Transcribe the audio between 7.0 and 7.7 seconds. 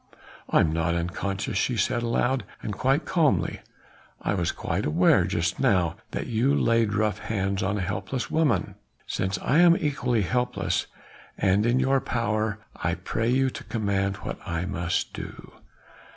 hands